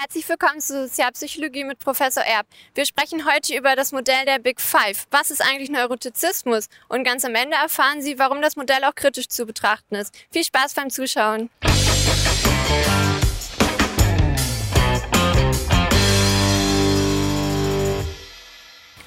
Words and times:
Herzlich 0.00 0.26
willkommen 0.30 0.62
zu 0.62 0.88
Sozialpsychologie 0.88 1.64
mit 1.64 1.78
Professor 1.78 2.22
Erb. 2.22 2.46
Wir 2.74 2.86
sprechen 2.86 3.30
heute 3.30 3.54
über 3.54 3.76
das 3.76 3.92
Modell 3.92 4.24
der 4.24 4.38
Big 4.38 4.58
Five. 4.58 5.04
Was 5.10 5.30
ist 5.30 5.42
eigentlich 5.42 5.68
Neurotizismus? 5.68 6.70
Und 6.88 7.04
ganz 7.04 7.22
am 7.26 7.34
Ende 7.34 7.54
erfahren 7.58 8.00
Sie, 8.00 8.18
warum 8.18 8.40
das 8.40 8.56
Modell 8.56 8.82
auch 8.84 8.94
kritisch 8.94 9.28
zu 9.28 9.44
betrachten 9.44 9.96
ist. 9.96 10.14
Viel 10.30 10.44
Spaß 10.44 10.72
beim 10.72 10.88
Zuschauen. 10.88 11.50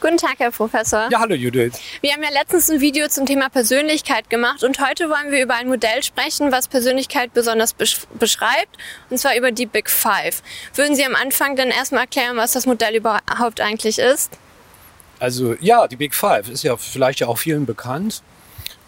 Guten 0.04 0.18
Tag, 0.18 0.40
Herr 0.40 0.52
Professor. 0.52 1.08
Ja, 1.10 1.22
hallo 1.22 1.34
Judith. 1.34 1.80
Wir 2.02 2.12
haben 2.12 2.24
ja 2.24 2.30
letztens 2.30 2.70
ein 2.70 2.82
Video 2.82 3.08
zum 3.08 3.26
Thema 3.26 3.48
Persönlichkeit 3.48 4.30
gemacht 4.30 4.62
und 4.62 4.86
heute 4.86 5.10
wollen 5.10 5.32
wir 5.32 5.42
über 5.42 5.56
ein 5.56 5.70
Modell 5.70 6.04
sprechen, 6.04 6.52
was 6.52 6.68
Persönlichkeit 6.68 7.34
besonders 7.34 7.74
beschreibt, 7.74 8.78
und 9.10 9.18
zwar 9.18 9.38
über 9.38 9.54
die 9.54 9.66
Big 9.66 9.90
Five. 9.90 10.44
Würden 10.76 10.98
Sie 10.98 11.06
am 11.06 11.16
Anfang 11.16 11.56
dann 11.56 11.70
erstmal 11.70 12.02
erklären, 12.02 12.36
was 12.36 12.52
das 12.52 12.66
Modell 12.66 12.98
überhaupt 12.98 13.62
eigentlich 13.62 13.98
ist? 13.98 14.38
Also 15.20 15.56
ja, 15.62 15.88
die 15.88 15.96
Big 15.96 16.14
Five 16.14 16.50
ist 16.50 16.64
ja 16.64 16.76
vielleicht 16.76 17.22
ja 17.22 17.28
auch 17.28 17.38
vielen 17.38 17.66
bekannt. 17.66 18.24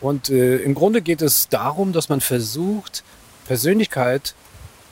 Und 0.01 0.29
äh, 0.29 0.57
im 0.57 0.75
Grunde 0.75 1.01
geht 1.01 1.21
es 1.21 1.47
darum, 1.47 1.93
dass 1.93 2.09
man 2.09 2.19
versucht, 2.19 3.05
Persönlichkeit 3.47 4.35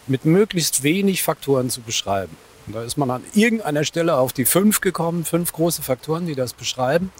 mit 0.07 0.23
möglichst 0.23 0.83
wenig 0.83 1.21
Faktoren 1.21 1.69
zu 1.69 1.81
beschreiben. 1.81 2.37
Und 2.67 2.75
da 2.75 2.83
ist 2.83 2.97
man 2.97 3.09
an 3.09 3.23
irgendeiner 3.33 3.83
Stelle 3.83 4.17
auf 4.17 4.33
die 4.33 4.45
fünf 4.45 4.81
gekommen, 4.81 5.25
fünf 5.25 5.51
große 5.51 5.81
Faktoren, 5.81 6.25
die 6.25 6.35
das 6.35 6.53
beschreiben. 6.53 7.11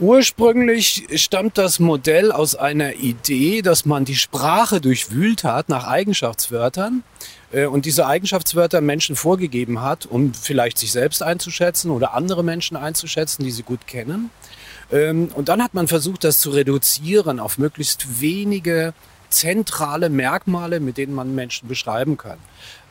Ursprünglich 0.00 1.08
stammt 1.16 1.58
das 1.58 1.78
Modell 1.78 2.32
aus 2.32 2.54
einer 2.54 2.94
Idee, 2.94 3.60
dass 3.60 3.84
man 3.84 4.06
die 4.06 4.16
Sprache 4.16 4.80
durchwühlt 4.80 5.44
hat 5.44 5.68
nach 5.68 5.86
Eigenschaftswörtern 5.86 7.02
äh, 7.52 7.66
und 7.66 7.84
diese 7.84 8.06
Eigenschaftswörter 8.06 8.80
Menschen 8.80 9.14
vorgegeben 9.14 9.82
hat, 9.82 10.06
um 10.06 10.32
vielleicht 10.32 10.78
sich 10.78 10.92
selbst 10.92 11.22
einzuschätzen 11.22 11.90
oder 11.90 12.14
andere 12.14 12.42
Menschen 12.42 12.78
einzuschätzen, 12.78 13.44
die 13.44 13.50
sie 13.50 13.62
gut 13.62 13.86
kennen. 13.86 14.30
Ähm, 14.90 15.28
und 15.34 15.50
dann 15.50 15.62
hat 15.62 15.74
man 15.74 15.86
versucht, 15.86 16.24
das 16.24 16.40
zu 16.40 16.48
reduzieren 16.48 17.38
auf 17.38 17.58
möglichst 17.58 18.22
wenige 18.22 18.94
zentrale 19.30 20.10
Merkmale, 20.10 20.80
mit 20.80 20.96
denen 20.98 21.14
man 21.14 21.34
Menschen 21.34 21.68
beschreiben 21.68 22.16
kann. 22.16 22.38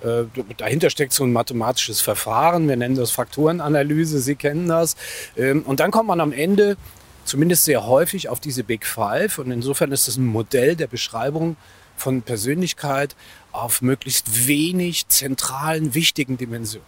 Äh, 0.01 0.23
dahinter 0.57 0.89
steckt 0.89 1.13
so 1.13 1.23
ein 1.23 1.33
mathematisches 1.33 2.01
Verfahren, 2.01 2.67
wir 2.67 2.77
nennen 2.77 2.95
das 2.95 3.11
Faktorenanalyse, 3.11 4.19
Sie 4.19 4.35
kennen 4.35 4.67
das. 4.67 4.95
Ähm, 5.37 5.63
und 5.63 5.79
dann 5.79 5.91
kommt 5.91 6.07
man 6.07 6.21
am 6.21 6.31
Ende 6.31 6.77
zumindest 7.25 7.65
sehr 7.65 7.85
häufig 7.85 8.29
auf 8.29 8.39
diese 8.39 8.63
Big 8.63 8.85
Five. 8.85 9.37
Und 9.37 9.51
insofern 9.51 9.91
ist 9.91 10.07
das 10.07 10.17
ein 10.17 10.25
Modell 10.25 10.75
der 10.75 10.87
Beschreibung 10.87 11.55
von 11.95 12.21
Persönlichkeit 12.21 13.15
auf 13.51 13.81
möglichst 13.81 14.47
wenig 14.47 15.07
zentralen, 15.07 15.93
wichtigen 15.93 16.37
Dimensionen. 16.37 16.87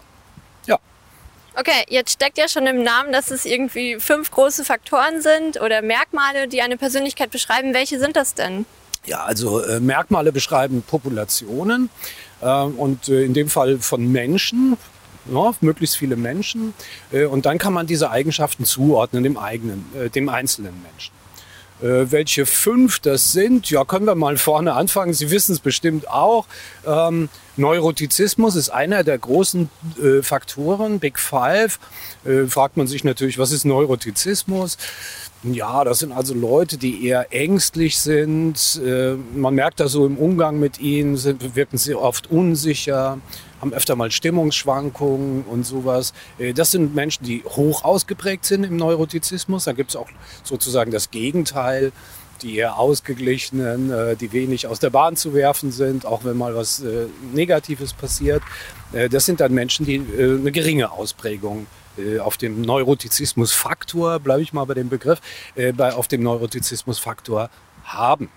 Ja. 0.65 0.79
Okay, 1.55 1.83
jetzt 1.89 2.13
steckt 2.13 2.37
ja 2.37 2.47
schon 2.47 2.65
im 2.65 2.81
Namen, 2.83 3.11
dass 3.11 3.29
es 3.29 3.45
irgendwie 3.45 3.99
fünf 3.99 4.31
große 4.31 4.63
Faktoren 4.63 5.21
sind 5.21 5.59
oder 5.59 5.81
Merkmale, 5.81 6.47
die 6.47 6.61
eine 6.61 6.77
Persönlichkeit 6.77 7.29
beschreiben. 7.29 7.73
Welche 7.73 7.99
sind 7.99 8.15
das 8.15 8.33
denn? 8.33 8.65
Ja, 9.05 9.23
also 9.23 9.61
äh, 9.63 9.79
Merkmale 9.79 10.31
beschreiben 10.31 10.83
Populationen 10.83 11.89
äh, 12.41 12.61
und 12.61 13.09
äh, 13.09 13.23
in 13.23 13.33
dem 13.33 13.49
Fall 13.49 13.79
von 13.79 14.11
Menschen, 14.11 14.77
ja, 15.31 15.51
möglichst 15.61 15.97
viele 15.97 16.15
Menschen. 16.15 16.73
Äh, 17.11 17.25
und 17.25 17.45
dann 17.45 17.57
kann 17.57 17.73
man 17.73 17.87
diese 17.87 18.11
Eigenschaften 18.11 18.63
zuordnen 18.63 19.23
dem 19.23 19.37
eigenen, 19.37 19.85
äh, 19.95 20.09
dem 20.09 20.29
einzelnen 20.29 20.73
Menschen. 20.83 21.13
Äh, 21.81 22.11
welche 22.11 22.45
fünf 22.45 22.99
das 22.99 23.31
sind, 23.31 23.71
ja, 23.71 23.83
können 23.85 24.05
wir 24.05 24.13
mal 24.13 24.37
vorne 24.37 24.73
anfangen. 24.73 25.13
Sie 25.13 25.31
wissen 25.31 25.53
es 25.53 25.59
bestimmt 25.59 26.07
auch. 26.07 26.45
Ähm, 26.85 27.29
Neurotizismus 27.57 28.55
ist 28.55 28.69
einer 28.69 29.03
der 29.03 29.17
großen 29.17 29.69
äh, 30.01 30.21
Faktoren, 30.21 30.99
Big 30.99 31.19
Five. 31.19 31.79
Äh, 32.23 32.47
fragt 32.47 32.77
man 32.77 32.87
sich 32.87 33.03
natürlich, 33.03 33.37
was 33.37 33.51
ist 33.51 33.65
Neurotizismus? 33.65 34.77
Ja, 35.43 35.83
das 35.83 35.99
sind 35.99 36.11
also 36.11 36.33
Leute, 36.33 36.77
die 36.77 37.05
eher 37.05 37.33
ängstlich 37.33 37.99
sind. 37.99 38.79
Äh, 38.85 39.15
man 39.35 39.55
merkt 39.55 39.79
da 39.79 39.87
so 39.87 40.05
im 40.05 40.17
Umgang 40.17 40.59
mit 40.59 40.79
ihnen, 40.79 41.17
sind, 41.17 41.55
wirken 41.55 41.77
sie 41.77 41.95
oft 41.95 42.31
unsicher, 42.31 43.17
haben 43.59 43.73
öfter 43.73 43.95
mal 43.95 44.11
Stimmungsschwankungen 44.11 45.43
und 45.43 45.65
sowas. 45.65 46.13
Äh, 46.37 46.53
das 46.53 46.71
sind 46.71 46.95
Menschen, 46.95 47.25
die 47.25 47.43
hoch 47.43 47.83
ausgeprägt 47.83 48.45
sind 48.45 48.63
im 48.63 48.77
Neurotizismus. 48.77 49.65
Da 49.65 49.73
gibt 49.73 49.89
es 49.89 49.95
auch 49.95 50.09
sozusagen 50.43 50.91
das 50.91 51.11
Gegenteil, 51.11 51.91
die 52.41 52.57
eher 52.57 52.77
ausgeglichenen, 52.77 53.91
äh, 53.91 54.15
die 54.15 54.31
wenig 54.31 54.67
aus 54.67 54.79
der 54.79 54.89
Bahn 54.89 55.15
zu 55.15 55.33
werfen 55.33 55.71
sind, 55.71 56.05
auch 56.05 56.23
wenn 56.23 56.37
mal 56.37 56.55
was 56.55 56.83
Negatives 57.33 57.93
passiert. 57.93 58.41
Das 59.09 59.25
sind 59.25 59.39
dann 59.39 59.53
Menschen, 59.53 59.85
die 59.85 60.01
eine 60.17 60.51
geringe 60.51 60.91
Ausprägung 60.91 61.67
äh, 61.97 62.19
auf 62.19 62.37
dem 62.37 62.61
Neurotizismus-Faktor, 62.61 64.19
bleibe 64.19 64.41
ich 64.41 64.53
mal 64.53 64.65
bei 64.65 64.73
dem 64.73 64.89
Begriff, 64.89 65.19
äh, 65.55 65.73
bei, 65.73 65.93
auf 65.93 66.07
dem 66.07 66.23
Neurotizismus-Faktor 66.23 67.49
haben. 67.83 68.29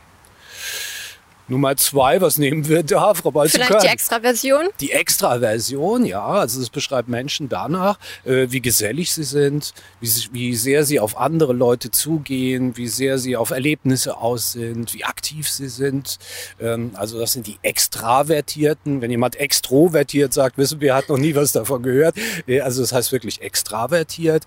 Nummer 1.46 1.76
zwei, 1.76 2.20
was 2.20 2.38
nehmen 2.38 2.68
wir 2.68 2.82
da, 2.82 3.12
Frau 3.14 3.30
Balzucker? 3.30 3.66
Vielleicht 3.66 3.84
die 3.84 3.88
Extraversion? 3.88 4.68
Die 4.80 4.92
Extraversion, 4.92 6.06
ja. 6.06 6.24
Also 6.24 6.60
es 6.60 6.70
beschreibt 6.70 7.08
Menschen 7.08 7.48
danach, 7.48 7.98
äh, 8.24 8.46
wie 8.48 8.60
gesellig 8.60 9.12
sie 9.12 9.24
sind, 9.24 9.74
wie, 10.00 10.08
wie 10.32 10.56
sehr 10.56 10.84
sie 10.84 11.00
auf 11.00 11.18
andere 11.18 11.52
Leute 11.52 11.90
zugehen, 11.90 12.76
wie 12.76 12.88
sehr 12.88 13.18
sie 13.18 13.36
auf 13.36 13.50
Erlebnisse 13.50 14.16
aus 14.16 14.52
sind, 14.52 14.94
wie 14.94 15.04
aktiv 15.04 15.50
sie 15.50 15.68
sind. 15.68 16.18
Ähm, 16.60 16.92
also 16.94 17.18
das 17.18 17.32
sind 17.32 17.46
die 17.46 17.58
Extravertierten. 17.62 19.02
Wenn 19.02 19.10
jemand 19.10 19.36
extrovertiert 19.36 20.32
sagt, 20.32 20.56
wissen 20.56 20.80
wir, 20.80 20.94
hat 20.94 21.10
noch 21.10 21.18
nie 21.18 21.34
was 21.34 21.52
davon 21.52 21.82
gehört. 21.82 22.16
Äh, 22.46 22.60
also 22.60 22.80
das 22.80 22.92
heißt 22.92 23.12
wirklich 23.12 23.42
extravertiert. 23.42 24.44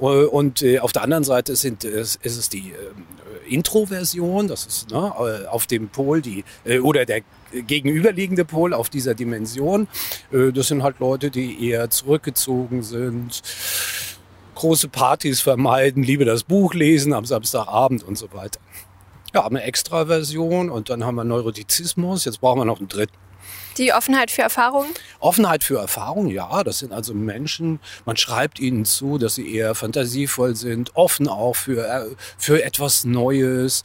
Äh, 0.00 0.04
und 0.04 0.62
äh, 0.62 0.78
auf 0.78 0.92
der 0.92 1.02
anderen 1.02 1.24
Seite 1.24 1.56
sind, 1.56 1.84
ist 1.84 2.18
es 2.24 2.48
die 2.48 2.70
ähm, 2.70 3.04
Introversion, 3.48 4.48
das 4.48 4.66
ist 4.66 4.90
ne, 4.90 5.12
äh, 5.18 5.46
auf 5.46 5.66
dem 5.66 5.88
Pol 5.88 6.20
die 6.22 6.37
äh, 6.64 6.78
oder 6.78 7.04
der 7.04 7.22
gegenüberliegende 7.52 8.44
Pol 8.44 8.74
auf 8.74 8.88
dieser 8.88 9.14
Dimension. 9.14 9.88
Äh, 10.32 10.52
das 10.52 10.68
sind 10.68 10.82
halt 10.82 10.98
Leute, 11.00 11.30
die 11.30 11.68
eher 11.68 11.90
zurückgezogen 11.90 12.82
sind, 12.82 13.42
große 14.54 14.88
Partys 14.88 15.40
vermeiden, 15.40 16.02
lieber 16.02 16.24
das 16.24 16.44
Buch 16.44 16.74
lesen 16.74 17.12
am 17.12 17.24
Samstagabend 17.24 18.02
und 18.02 18.18
so 18.18 18.32
weiter. 18.32 18.60
Ja, 19.34 19.44
haben 19.44 19.56
eine 19.56 19.64
Extraversion 19.64 20.70
und 20.70 20.90
dann 20.90 21.04
haben 21.04 21.16
wir 21.16 21.24
Neurotizismus. 21.24 22.24
Jetzt 22.24 22.40
brauchen 22.40 22.60
wir 22.60 22.64
noch 22.64 22.78
einen 22.78 22.88
dritten. 22.88 23.16
Die 23.78 23.92
Offenheit 23.92 24.32
für 24.32 24.42
Erfahrungen? 24.42 24.90
Offenheit 25.20 25.62
für 25.62 25.78
Erfahrungen, 25.78 26.30
ja. 26.30 26.64
Das 26.64 26.80
sind 26.80 26.92
also 26.92 27.14
Menschen, 27.14 27.78
man 28.04 28.16
schreibt 28.16 28.58
ihnen 28.58 28.84
zu, 28.84 29.18
dass 29.18 29.36
sie 29.36 29.54
eher 29.54 29.76
fantasievoll 29.76 30.56
sind, 30.56 30.96
offen 30.96 31.28
auch 31.28 31.54
für, 31.54 31.86
äh, 31.86 32.06
für 32.36 32.64
etwas 32.64 33.04
Neues, 33.04 33.84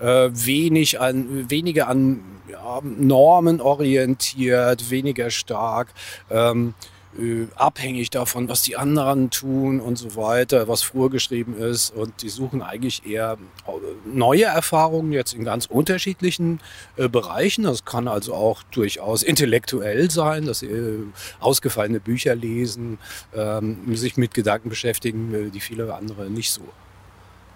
äh, 0.00 0.30
wenig 0.32 0.98
an, 0.98 1.50
weniger 1.50 1.88
an 1.88 2.24
ja, 2.50 2.80
Normen 2.82 3.60
orientiert, 3.60 4.90
weniger 4.90 5.30
stark. 5.30 5.88
Ähm, 6.30 6.72
äh, 7.18 7.46
abhängig 7.54 8.10
davon, 8.10 8.48
was 8.48 8.62
die 8.62 8.76
anderen 8.76 9.30
tun 9.30 9.80
und 9.80 9.96
so 9.96 10.16
weiter, 10.16 10.68
was 10.68 10.82
vorgeschrieben 10.82 11.56
ist. 11.56 11.90
Und 11.90 12.22
die 12.22 12.28
suchen 12.28 12.62
eigentlich 12.62 13.06
eher 13.06 13.38
äh, 13.66 13.70
neue 14.04 14.44
Erfahrungen 14.44 15.12
jetzt 15.12 15.34
in 15.34 15.44
ganz 15.44 15.66
unterschiedlichen 15.66 16.60
äh, 16.96 17.08
Bereichen. 17.08 17.64
Das 17.64 17.84
kann 17.84 18.08
also 18.08 18.34
auch 18.34 18.62
durchaus 18.70 19.22
intellektuell 19.22 20.10
sein, 20.10 20.46
dass 20.46 20.60
sie 20.60 20.66
äh, 20.66 21.02
ausgefallene 21.40 22.00
Bücher 22.00 22.34
lesen, 22.34 22.98
ähm, 23.34 23.96
sich 23.96 24.16
mit 24.16 24.34
Gedanken 24.34 24.68
beschäftigen, 24.68 25.34
äh, 25.34 25.50
die 25.50 25.60
viele 25.60 25.94
andere 25.94 26.30
nicht 26.30 26.50
so 26.50 26.62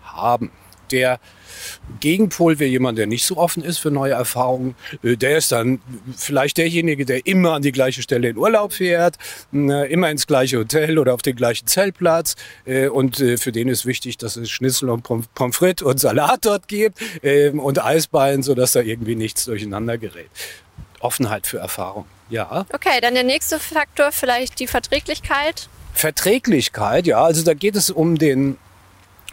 haben 0.02 0.50
der 0.92 1.20
Gegenpol 2.00 2.58
wäre 2.58 2.70
jemand, 2.70 2.98
der 2.98 3.06
nicht 3.06 3.24
so 3.24 3.36
offen 3.36 3.64
ist 3.64 3.78
für 3.78 3.90
neue 3.90 4.12
Erfahrungen. 4.12 4.74
Äh, 5.02 5.16
der 5.16 5.38
ist 5.38 5.52
dann 5.52 5.80
vielleicht 6.16 6.58
derjenige, 6.58 7.04
der 7.04 7.26
immer 7.26 7.52
an 7.52 7.62
die 7.62 7.72
gleiche 7.72 8.02
Stelle 8.02 8.28
in 8.28 8.36
Urlaub 8.36 8.72
fährt, 8.72 9.16
äh, 9.52 9.92
immer 9.92 10.10
ins 10.10 10.26
gleiche 10.26 10.58
Hotel 10.58 10.98
oder 10.98 11.14
auf 11.14 11.22
den 11.22 11.36
gleichen 11.36 11.66
Zeltplatz. 11.66 12.36
Äh, 12.64 12.88
und 12.88 13.16
für 13.16 13.52
den 13.52 13.68
ist 13.68 13.86
wichtig, 13.86 14.18
dass 14.18 14.36
es 14.36 14.50
Schnitzel 14.50 14.90
und 14.90 15.02
Pommes 15.02 15.56
frites 15.56 15.86
und 15.86 15.98
Salat 15.98 16.44
dort 16.44 16.68
gibt 16.68 16.98
ähm, 17.22 17.58
und 17.58 17.82
Eisbein, 17.82 18.42
sodass 18.42 18.72
da 18.72 18.80
irgendwie 18.80 19.16
nichts 19.16 19.44
durcheinander 19.44 19.98
gerät. 19.98 20.30
Offenheit 21.00 21.46
für 21.46 21.58
Erfahrung, 21.58 22.06
ja. 22.28 22.66
Okay, 22.72 23.00
dann 23.00 23.14
der 23.14 23.24
nächste 23.24 23.58
Faktor, 23.58 24.12
vielleicht 24.12 24.58
die 24.60 24.66
Verträglichkeit. 24.66 25.68
Verträglichkeit, 25.94 27.06
ja, 27.06 27.22
also 27.22 27.42
da 27.44 27.54
geht 27.54 27.76
es 27.76 27.90
um 27.90 28.18
den 28.18 28.56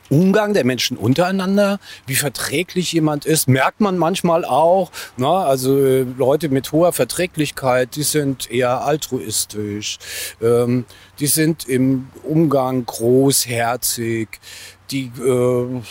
Umgang 0.09 0.53
der 0.53 0.65
Menschen 0.65 0.97
untereinander, 0.97 1.79
wie 2.05 2.15
verträglich 2.15 2.91
jemand 2.93 3.25
ist, 3.25 3.47
merkt 3.47 3.81
man 3.81 3.97
manchmal 3.97 4.45
auch. 4.45 4.91
Ne? 5.17 5.27
Also 5.27 5.77
äh, 5.79 6.05
Leute 6.17 6.49
mit 6.49 6.71
hoher 6.71 6.93
Verträglichkeit, 6.93 7.95
die 7.95 8.03
sind 8.03 8.51
eher 8.51 8.81
altruistisch, 8.81 9.97
ähm, 10.41 10.85
die 11.19 11.27
sind 11.27 11.67
im 11.67 12.09
Umgang 12.23 12.85
großherzig, 12.85 14.27
die 14.91 15.11
äh, 15.19 15.81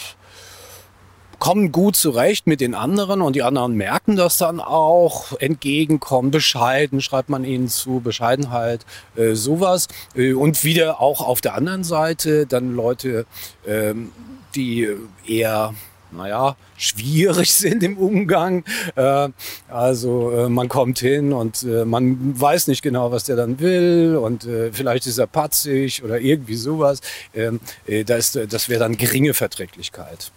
kommen 1.44 1.73
gut 1.73 1.94
zurecht 1.94 2.46
mit 2.46 2.62
den 2.62 2.75
anderen 2.75 3.20
und 3.20 3.37
die 3.37 3.43
anderen 3.43 3.75
merken 3.75 4.17
das 4.17 4.38
dann 4.38 4.61
auch, 4.61 5.38
entgegenkommen, 5.41 6.31
bescheiden, 6.31 7.02
schreibt 7.02 7.29
man 7.29 7.44
ihnen 7.44 7.69
zu, 7.69 8.00
Bescheidenheit, 8.00 8.87
äh, 9.14 9.35
sowas. 9.35 9.88
Äh, 10.17 10.32
und 10.32 10.64
wieder 10.64 11.02
auch 11.02 11.20
auf 11.20 11.43
der 11.43 11.52
anderen 11.52 11.85
Seite 11.85 12.46
dann 12.46 12.75
Leute, 12.75 13.26
ähm, 13.67 14.11
die 14.55 14.88
eher 15.26 15.75
naja, 16.12 16.56
schwierig 16.79 17.52
sind 17.55 17.82
im 17.82 17.99
Umgang. 17.99 18.64
Äh, 18.97 19.29
also 19.69 20.31
äh, 20.31 20.49
man 20.49 20.70
kommt 20.70 21.00
hin 21.00 21.35
und 21.35 21.62
äh, 21.64 21.85
man 21.85 22.40
weiß 22.40 22.69
nicht 22.69 22.81
genau, 22.81 23.12
was 23.12 23.25
der 23.25 23.37
dann 23.37 23.61
will 23.61 24.17
und 24.17 24.47
äh, 24.47 24.73
vielleicht 24.73 25.06
ist 25.06 25.19
er 25.19 25.26
patzig 25.26 26.02
oder 26.02 26.19
irgendwie 26.19 26.56
sowas. 26.56 27.02
Ähm, 27.35 27.61
äh, 27.87 28.02
da 28.02 28.17
ist, 28.17 28.35
das 28.49 28.70
wäre 28.70 28.81
dann 28.81 28.97
geringe 28.97 29.35
Verträglichkeit. 29.35 30.32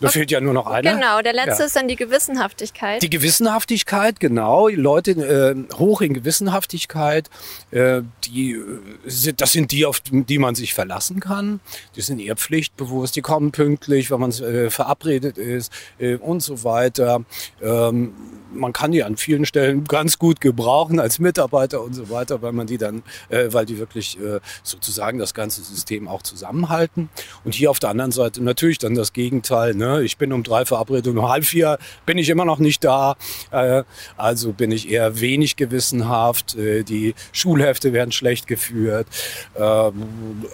Da 0.00 0.08
fehlt 0.08 0.30
ja 0.30 0.40
nur 0.40 0.52
noch 0.52 0.66
einer. 0.66 0.94
Genau, 0.94 1.22
der 1.22 1.32
letzte 1.32 1.62
ja. 1.62 1.66
ist 1.66 1.76
dann 1.76 1.88
die 1.88 1.96
Gewissenhaftigkeit. 1.96 3.02
Die 3.02 3.08
Gewissenhaftigkeit, 3.08 4.20
genau. 4.20 4.68
Leute 4.68 5.12
äh, 5.12 5.74
hoch 5.74 6.02
in 6.02 6.12
Gewissenhaftigkeit, 6.12 7.30
äh, 7.70 8.02
die 8.24 8.52
äh, 8.52 9.32
das 9.36 9.52
sind 9.52 9.72
die, 9.72 9.86
auf 9.86 10.00
die 10.00 10.38
man 10.38 10.54
sich 10.54 10.74
verlassen 10.74 11.20
kann. 11.20 11.60
Die 11.96 12.02
sind 12.02 12.20
eher 12.20 12.36
pflichtbewusst, 12.36 13.16
die 13.16 13.22
kommen 13.22 13.52
pünktlich, 13.52 14.10
wenn 14.10 14.20
man 14.20 14.30
äh, 14.32 14.70
verabredet 14.70 15.38
ist 15.38 15.72
äh, 15.98 16.16
und 16.16 16.40
so 16.40 16.62
weiter. 16.62 17.24
Ähm, 17.62 18.12
man 18.52 18.72
kann 18.72 18.92
die 18.92 19.02
an 19.02 19.16
vielen 19.16 19.44
Stellen 19.44 19.84
ganz 19.84 20.18
gut 20.18 20.40
gebrauchen 20.40 21.00
als 21.00 21.18
Mitarbeiter 21.18 21.82
und 21.82 21.94
so 21.94 22.10
weiter, 22.10 22.42
weil 22.42 22.52
man 22.52 22.66
die 22.66 22.78
dann, 22.78 23.02
äh, 23.28 23.48
weil 23.50 23.66
die 23.66 23.78
wirklich 23.78 24.18
sozusagen 24.62 25.18
das 25.18 25.34
ganze 25.34 25.62
System 25.62 26.08
auch 26.08 26.22
zusammenhalten. 26.22 27.08
Und 27.44 27.54
hier 27.54 27.70
auf 27.70 27.78
der 27.78 27.90
anderen 27.90 28.12
Seite 28.12 28.42
natürlich 28.42 28.78
dann 28.78 28.94
das 28.94 29.12
Gegenteil. 29.12 29.74
Ne? 29.74 29.85
Ich 30.02 30.16
bin 30.16 30.32
um 30.32 30.42
drei 30.42 30.64
verabredet 30.64 31.06
und 31.08 31.18
um 31.18 31.28
halb 31.28 31.44
vier 31.44 31.78
bin 32.04 32.18
ich 32.18 32.28
immer 32.28 32.44
noch 32.44 32.58
nicht 32.58 32.84
da. 32.84 33.16
Äh, 33.50 33.84
also 34.16 34.52
bin 34.52 34.70
ich 34.70 34.90
eher 34.90 35.20
wenig 35.20 35.56
gewissenhaft. 35.56 36.56
Äh, 36.56 36.82
die 36.82 37.14
Schulhefte 37.32 37.92
werden 37.92 38.12
schlecht 38.12 38.46
geführt. 38.46 39.06
Äh, 39.54 39.90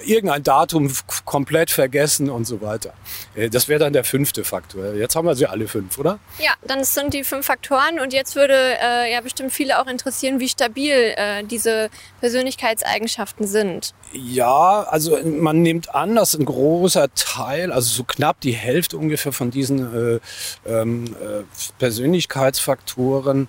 irgendein 0.05 0.43
Datum 0.43 0.91
komplett 1.25 1.71
vergessen 1.71 2.31
und 2.31 2.47
so 2.47 2.61
weiter. 2.61 2.93
Äh, 3.35 3.51
das 3.51 3.69
wäre 3.69 3.81
dann 3.81 3.93
der 3.93 4.05
fünfte 4.05 4.45
Faktor. 4.45 4.95
Jetzt 4.95 5.17
haben 5.17 5.27
wir 5.27 5.35
sie 5.35 5.47
alle 5.47 5.69
fünf, 5.69 5.99
oder? 5.99 6.19
Ja, 6.39 6.53
dann 6.67 6.85
sind 6.85 7.15
die 7.15 7.25
fünf 7.25 7.47
Faktoren. 7.47 8.01
Und 8.01 8.13
jetzt 8.13 8.37
würde 8.37 8.55
äh, 8.55 9.13
ja 9.13 9.21
bestimmt 9.21 9.53
viele 9.53 9.81
auch 9.81 9.87
interessieren, 9.87 10.41
wie 10.41 10.49
stabil 10.49 11.15
äh, 11.17 11.45
diese 11.45 11.91
Persönlichkeitseigenschaften 12.21 13.47
sind. 13.47 13.95
Ja, 14.13 14.83
also 14.83 15.19
man 15.25 15.63
nimmt 15.63 15.95
an, 15.95 16.17
dass 16.17 16.35
ein 16.35 16.45
großer 16.45 17.15
Teil, 17.15 17.73
also 17.73 17.89
so 17.89 18.05
knapp 18.05 18.41
die 18.41 18.53
Hälfte 18.53 18.99
ungefähr 18.99 19.22
von 19.31 19.53
diesen 19.53 20.17
äh, 20.17 20.21
ähm, 20.67 21.05
äh, 21.05 21.45
Persönlichkeitsfaktoren 21.79 23.49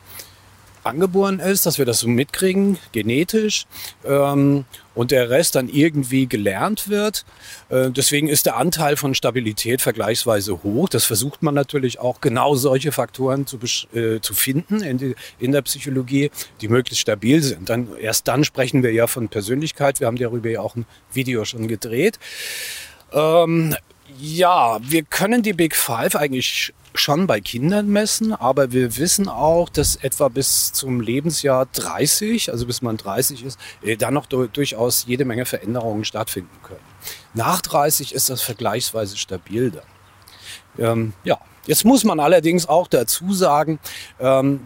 angeboren 0.84 1.40
ist, 1.40 1.66
dass 1.66 1.78
wir 1.78 1.86
das 1.86 2.00
so 2.00 2.08
mitkriegen, 2.08 2.78
genetisch, 2.92 3.66
ähm, 4.06 4.66
und 4.96 5.12
der 5.12 5.30
Rest 5.30 5.56
dann 5.56 5.70
irgendwie 5.70 6.28
gelernt 6.28 6.90
wird. 6.90 7.26
Äh, 7.70 7.90
deswegen 7.90 8.28
ist 8.28 8.46
der 8.46 8.58
Anteil 8.58 8.96
von 8.96 9.16
Stabilität 9.16 9.82
vergleichsweise 9.82 10.62
hoch. 10.64 10.90
Das 10.90 11.06
versucht 11.06 11.42
man 11.42 11.56
natürlich 11.56 12.00
auch 12.00 12.22
genau 12.22 12.56
solche 12.56 12.92
Faktoren 12.92 13.48
zu, 13.48 13.58
äh, 13.94 14.20
zu 14.20 14.34
finden 14.34 14.82
in, 14.82 14.98
die, 14.98 15.16
in 15.40 15.52
der 15.52 15.64
Psychologie, 15.64 16.32
die 16.62 16.68
möglichst 16.68 17.02
stabil 17.02 17.42
sind. 17.42 17.70
Dann, 17.70 17.96
erst 17.98 18.28
dann 18.28 18.44
sprechen 18.44 18.84
wir 18.84 18.92
ja 18.92 19.08
von 19.08 19.30
Persönlichkeit. 19.30 20.00
Wir 20.00 20.08
haben 20.08 20.18
darüber 20.18 20.50
ja 20.50 20.60
auch 20.60 20.76
ein 20.76 20.86
Video 21.12 21.46
schon 21.46 21.68
gedreht. 21.68 22.20
Ähm, 23.12 23.76
ja, 24.20 24.80
wir 24.82 25.04
können 25.04 25.44
die 25.44 25.54
Big 25.54 25.76
Five 25.76 26.16
eigentlich 26.16 26.74
schon 26.96 27.26
bei 27.28 27.42
Kindern 27.42 27.88
messen, 27.88 28.34
aber 28.34 28.72
wir 28.72 28.98
wissen 28.98 29.28
auch, 29.28 29.70
dass 29.70 29.96
etwa 29.96 30.28
bis 30.28 30.74
zum 30.74 31.02
Lebensjahr 31.02 31.66
30, 31.74 32.52
also 32.52 32.68
bis 32.68 32.82
man 32.82 32.98
30 32.98 33.44
ist, 33.44 33.60
äh, 33.82 33.98
dann 33.98 34.14
noch 34.14 34.28
durchaus 34.28 35.06
jede 35.08 35.26
Menge 35.26 35.46
Veränderungen 35.46 36.06
stattfinden 36.06 36.56
können. 36.62 36.80
Nach 37.34 37.62
30 37.62 38.14
ist 38.14 38.30
das 38.30 38.42
vergleichsweise 38.42 39.18
stabil 39.18 39.72
dann. 39.72 39.84
Ähm, 40.78 41.14
ja, 41.24 41.40
Jetzt 41.66 41.86
muss 41.86 42.04
man 42.04 42.20
allerdings 42.20 42.68
auch 42.68 42.88
dazu 42.88 43.34
sagen, 43.34 43.80
ähm, 44.20 44.60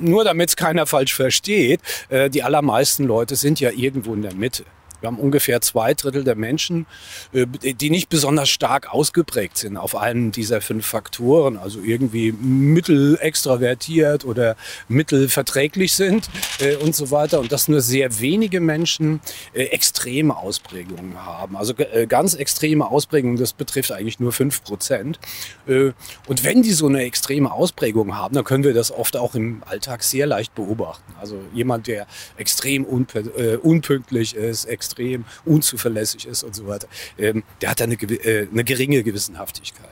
nur 0.00 0.22
damit 0.24 0.50
es 0.50 0.56
keiner 0.56 0.86
falsch 0.86 1.14
versteht, 1.14 1.80
äh, 2.10 2.28
die 2.28 2.42
allermeisten 2.42 3.04
Leute 3.04 3.36
sind 3.36 3.58
ja 3.58 3.70
irgendwo 3.70 4.12
in 4.12 4.22
der 4.22 4.34
Mitte. 4.34 4.64
Wir 5.02 5.08
haben 5.08 5.18
ungefähr 5.18 5.60
zwei 5.60 5.94
Drittel 5.94 6.22
der 6.22 6.36
Menschen, 6.36 6.86
äh, 7.32 7.46
die 7.74 7.90
nicht 7.90 8.08
besonders 8.08 8.48
stark 8.48 8.94
ausgeprägt 8.94 9.58
sind 9.58 9.76
auf 9.76 9.96
einen 9.96 10.30
dieser 10.30 10.60
fünf 10.60 10.86
Faktoren, 10.86 11.56
also 11.56 11.80
irgendwie 11.80 12.30
mittel 12.30 13.18
extravertiert 13.20 14.24
oder 14.24 14.56
mittelverträglich 14.88 15.94
sind 15.94 16.30
äh, 16.60 16.76
und 16.76 16.94
so 16.94 17.10
weiter. 17.10 17.40
Und 17.40 17.50
dass 17.50 17.66
nur 17.66 17.80
sehr 17.80 18.20
wenige 18.20 18.60
Menschen 18.60 19.20
äh, 19.54 19.64
extreme 19.64 20.36
Ausprägungen 20.36 21.24
haben. 21.24 21.56
Also 21.56 21.74
ganz 22.08 22.34
extreme 22.34 22.88
Ausprägungen, 22.88 23.36
das 23.36 23.52
betrifft 23.52 23.90
eigentlich 23.90 24.20
nur 24.20 24.32
fünf 24.32 24.62
Prozent. 24.62 25.18
Und 25.66 26.44
wenn 26.44 26.62
die 26.62 26.72
so 26.72 26.86
eine 26.86 27.02
extreme 27.02 27.50
Ausprägung 27.50 28.16
haben, 28.16 28.34
dann 28.34 28.44
können 28.44 28.64
wir 28.64 28.74
das 28.74 28.92
oft 28.92 29.16
auch 29.16 29.34
im 29.34 29.62
Alltag 29.66 30.02
sehr 30.02 30.26
leicht 30.26 30.54
beobachten. 30.54 31.14
Also 31.20 31.40
jemand, 31.52 31.86
der 31.86 32.06
extrem 32.36 32.84
unpünktlich 32.84 34.34
ist, 34.36 34.66
extrem 34.66 34.91
extrem 34.92 35.24
unzuverlässig 35.44 36.26
ist 36.26 36.42
und 36.42 36.54
so 36.54 36.66
weiter, 36.66 36.88
ähm, 37.18 37.42
der 37.60 37.70
hat 37.70 37.82
eine, 37.82 37.94
äh, 37.94 38.48
eine 38.50 38.64
geringe 38.64 39.02
Gewissenhaftigkeit. 39.02 39.88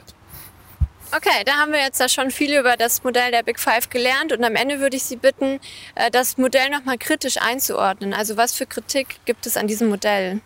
Okay, 1.12 1.42
da 1.44 1.54
haben 1.54 1.72
wir 1.72 1.80
jetzt 1.80 1.98
ja 1.98 2.08
schon 2.08 2.30
viel 2.30 2.56
über 2.56 2.76
das 2.76 3.02
Modell 3.02 3.32
der 3.32 3.42
Big 3.42 3.58
Five 3.58 3.90
gelernt 3.90 4.32
und 4.32 4.44
am 4.44 4.54
Ende 4.54 4.78
würde 4.78 4.96
ich 4.96 5.02
Sie 5.02 5.16
bitten, 5.16 5.58
äh, 5.96 6.10
das 6.10 6.38
Modell 6.38 6.70
nochmal 6.70 6.98
kritisch 6.98 7.38
einzuordnen. 7.38 8.14
Also 8.14 8.36
was 8.36 8.54
für 8.54 8.66
Kritik 8.66 9.18
gibt 9.24 9.46
es 9.46 9.56
an 9.56 9.66
diesem 9.66 9.88
Modell? 9.88 10.40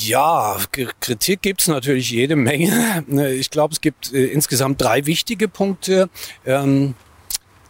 Ja, 0.00 0.56
Kritik 1.00 1.42
gibt 1.42 1.60
es 1.60 1.68
natürlich 1.68 2.10
jede 2.10 2.34
Menge. 2.34 3.04
Ich 3.36 3.50
glaube, 3.50 3.74
es 3.74 3.80
gibt 3.82 4.12
äh, 4.12 4.26
insgesamt 4.26 4.80
drei 4.80 5.04
wichtige 5.04 5.48
Punkte. 5.48 6.08
Ähm, 6.46 6.94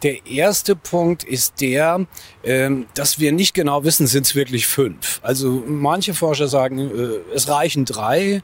der 0.03 0.27
erste 0.27 0.77
Punkt 0.77 1.25
ist 1.25 1.61
der, 1.61 2.07
ähm, 2.45 2.87
dass 2.95 3.19
wir 3.19 3.33
nicht 3.33 3.55
genau 3.55 3.85
wissen, 3.85 4.07
sind 4.07 4.27
es 4.27 4.35
wirklich 4.35 4.67
fünf. 4.67 5.21
Also 5.23 5.63
manche 5.67 6.15
Forscher 6.15 6.49
sagen, 6.49 6.79
äh, 6.79 7.35
es 7.35 7.49
reichen 7.49 7.85
drei 7.85 8.43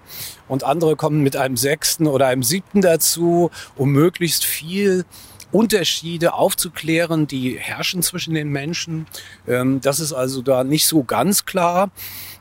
und 0.49 0.64
andere 0.64 0.96
kommen 0.96 1.22
mit 1.22 1.37
einem 1.37 1.56
sechsten 1.56 2.06
oder 2.06 2.26
einem 2.26 2.43
siebten 2.43 2.81
dazu, 2.81 3.50
um 3.76 3.93
möglichst 3.93 4.44
viel 4.44 5.04
Unterschiede 5.50 6.32
aufzuklären, 6.32 7.26
die 7.26 7.58
herrschen 7.58 8.02
zwischen 8.02 8.34
den 8.34 8.49
Menschen. 8.49 9.06
Ähm, 9.46 9.81
das 9.82 10.00
ist 10.00 10.12
also 10.12 10.40
da 10.43 10.64
nicht 10.64 10.87
so 10.87 11.04
ganz 11.04 11.44
klar. 11.44 11.90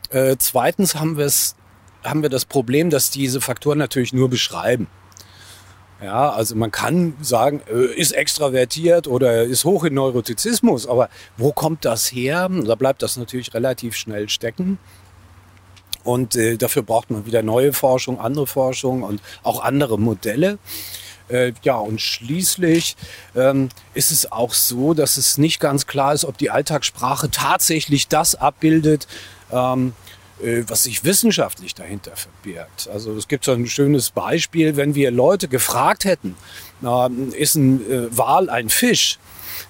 Äh, 0.08 0.36
zweitens 0.38 0.94
haben 0.94 1.16
wir 1.18 1.26
es 1.26 1.56
haben 2.04 2.22
wir 2.22 2.30
das 2.30 2.44
Problem, 2.44 2.90
dass 2.90 3.10
diese 3.10 3.40
Faktoren 3.40 3.78
natürlich 3.78 4.12
nur 4.12 4.28
beschreiben. 4.28 4.88
Ja, 6.02 6.30
also 6.30 6.56
man 6.56 6.72
kann 6.72 7.14
sagen, 7.20 7.60
äh, 7.72 7.94
ist 7.94 8.12
extravertiert 8.12 9.06
oder 9.06 9.44
ist 9.44 9.64
hoch 9.64 9.84
in 9.84 9.94
Neurotizismus, 9.94 10.88
aber 10.88 11.08
wo 11.36 11.52
kommt 11.52 11.84
das 11.84 12.10
her? 12.10 12.48
Da 12.48 12.74
bleibt 12.74 13.02
das 13.02 13.16
natürlich 13.16 13.54
relativ 13.54 13.94
schnell 13.94 14.28
stecken. 14.28 14.78
Und 16.02 16.34
äh, 16.34 16.56
dafür 16.56 16.82
braucht 16.82 17.10
man 17.10 17.26
wieder 17.26 17.42
neue 17.42 17.72
Forschung, 17.72 18.18
andere 18.18 18.48
Forschung 18.48 19.04
und 19.04 19.20
auch 19.44 19.62
andere 19.62 19.98
Modelle. 19.98 20.58
Äh, 21.28 21.52
ja, 21.62 21.76
und 21.76 22.00
schließlich 22.00 22.96
ähm, 23.36 23.68
ist 23.94 24.10
es 24.10 24.30
auch 24.32 24.52
so, 24.54 24.94
dass 24.94 25.16
es 25.16 25.38
nicht 25.38 25.60
ganz 25.60 25.86
klar 25.86 26.12
ist, 26.14 26.24
ob 26.24 26.36
die 26.36 26.50
Alltagssprache 26.50 27.30
tatsächlich 27.30 28.08
das 28.08 28.34
abbildet, 28.34 29.06
ähm, 29.52 29.90
äh, 29.90 30.11
was 30.66 30.84
sich 30.84 31.04
wissenschaftlich 31.04 31.74
dahinter 31.74 32.12
verbirgt. 32.16 32.88
Also 32.92 33.14
es 33.16 33.28
gibt 33.28 33.44
so 33.44 33.52
ein 33.52 33.66
schönes 33.66 34.10
Beispiel, 34.10 34.76
wenn 34.76 34.94
wir 34.94 35.10
Leute 35.10 35.48
gefragt 35.48 36.04
hätten, 36.04 36.36
ist 37.32 37.54
ein 37.54 37.90
äh, 37.90 38.16
Wal 38.16 38.50
ein 38.50 38.68
Fisch? 38.68 39.18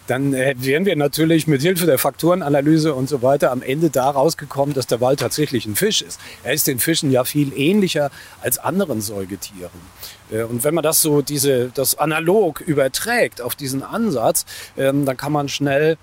dann 0.06 0.34
äh, 0.34 0.54
wären 0.58 0.84
wir 0.84 0.96
natürlich 0.96 1.46
mit 1.46 1.62
Hilfe 1.62 1.86
der 1.86 1.98
Faktorenanalyse 1.98 2.94
und 2.94 3.08
so 3.08 3.22
weiter 3.22 3.50
am 3.50 3.62
Ende 3.62 3.90
da 3.90 4.10
rausgekommen, 4.10 4.74
dass 4.74 4.86
der 4.86 5.00
Wal 5.00 5.16
tatsächlich 5.16 5.66
ein 5.66 5.76
Fisch 5.76 6.02
ist. 6.02 6.20
Er 6.42 6.52
ist 6.52 6.66
den 6.66 6.78
Fischen 6.78 7.10
ja 7.10 7.24
viel 7.24 7.52
ähnlicher 7.56 8.10
als 8.40 8.58
anderen 8.58 9.00
Säugetieren. 9.00 9.70
Und 10.30 10.64
wenn 10.64 10.74
man 10.74 10.82
das 10.82 11.02
so, 11.02 11.20
diese, 11.20 11.70
das 11.74 11.98
analog 11.98 12.60
überträgt 12.62 13.42
auf 13.42 13.54
diesen 13.54 13.82
Ansatz, 13.82 14.46
ähm, 14.78 15.04
dann 15.04 15.16
kann 15.16 15.30
man 15.30 15.48
schnell 15.48 15.98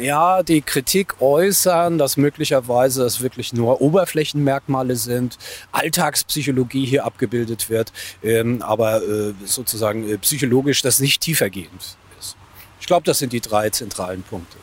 ja, 0.00 0.42
die 0.42 0.62
Kritik 0.62 1.20
äußern, 1.20 1.98
dass 1.98 2.16
möglicherweise 2.16 3.04
es 3.04 3.20
wirklich 3.20 3.52
nur 3.52 3.80
Oberflächenmerkmale 3.80 4.96
sind, 4.96 5.38
Alltagspsychologie 5.72 6.86
hier 6.86 7.04
abgebildet 7.04 7.70
wird, 7.70 7.92
ähm, 8.22 8.62
aber 8.62 9.02
äh, 9.02 9.34
sozusagen 9.44 10.08
äh, 10.08 10.18
psychologisch 10.18 10.82
das 10.82 11.00
nicht 11.00 11.20
tiefergehend 11.20 11.96
ist. 12.18 12.36
Ich 12.80 12.86
glaube, 12.86 13.04
das 13.04 13.18
sind 13.18 13.32
die 13.32 13.40
drei 13.40 13.70
zentralen 13.70 14.22
Punkte. 14.22 14.56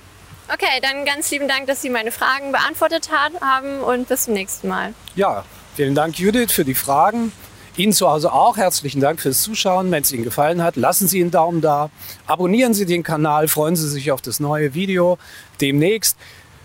Okay, 0.51 0.79
dann 0.81 1.05
ganz 1.05 1.31
lieben 1.31 1.47
Dank, 1.47 1.67
dass 1.67 1.81
Sie 1.81 1.89
meine 1.89 2.11
Fragen 2.11 2.51
beantwortet 2.51 3.09
haben 3.11 3.79
und 3.79 4.07
bis 4.07 4.25
zum 4.25 4.33
nächsten 4.33 4.67
Mal. 4.67 4.93
Ja, 5.15 5.43
vielen 5.75 5.95
Dank, 5.95 6.19
Judith, 6.19 6.51
für 6.51 6.65
die 6.65 6.75
Fragen. 6.75 7.31
Ihnen 7.77 7.91
zu 7.91 8.09
Hause 8.09 8.31
auch 8.31 8.55
herzlichen 8.55 9.01
Dank 9.01 9.19
fürs 9.19 9.41
Zuschauen. 9.41 9.91
Wenn 9.91 10.01
es 10.01 10.11
Ihnen 10.13 10.23
gefallen 10.23 10.63
hat, 10.63 10.77
lassen 10.77 11.07
Sie 11.07 11.21
einen 11.21 11.31
Daumen 11.31 11.59
da. 11.59 11.89
Abonnieren 12.25 12.73
Sie 12.73 12.85
den 12.85 13.03
Kanal, 13.03 13.49
freuen 13.49 13.75
Sie 13.75 13.89
sich 13.89 14.11
auf 14.11 14.21
das 14.21 14.39
neue 14.39 14.73
Video 14.73 15.17
demnächst. 15.59 16.17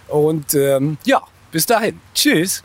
Und 0.06 0.54
ähm, 0.54 0.98
ja, 1.04 1.22
bis 1.50 1.66
dahin. 1.66 2.00
Tschüss. 2.14 2.62